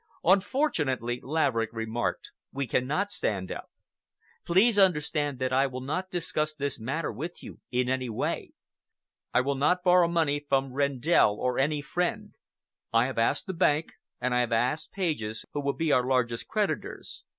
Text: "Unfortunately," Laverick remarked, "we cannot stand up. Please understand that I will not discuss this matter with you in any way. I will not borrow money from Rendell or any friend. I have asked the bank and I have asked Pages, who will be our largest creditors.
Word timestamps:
"Unfortunately," 0.23 1.19
Laverick 1.21 1.69
remarked, 1.71 2.31
"we 2.51 2.65
cannot 2.65 3.11
stand 3.11 3.51
up. 3.51 3.69
Please 4.43 4.79
understand 4.79 5.37
that 5.37 5.53
I 5.53 5.67
will 5.67 5.79
not 5.79 6.09
discuss 6.09 6.55
this 6.55 6.79
matter 6.79 7.11
with 7.11 7.43
you 7.43 7.59
in 7.69 7.87
any 7.87 8.09
way. 8.09 8.53
I 9.31 9.41
will 9.41 9.53
not 9.53 9.83
borrow 9.83 10.07
money 10.07 10.39
from 10.49 10.73
Rendell 10.73 11.39
or 11.39 11.59
any 11.59 11.83
friend. 11.83 12.33
I 12.91 13.05
have 13.05 13.19
asked 13.19 13.45
the 13.45 13.53
bank 13.53 13.91
and 14.19 14.33
I 14.33 14.39
have 14.39 14.51
asked 14.51 14.91
Pages, 14.91 15.45
who 15.53 15.61
will 15.61 15.73
be 15.73 15.91
our 15.91 16.03
largest 16.03 16.47
creditors. 16.47 17.23